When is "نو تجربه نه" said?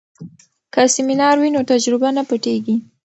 1.55-2.23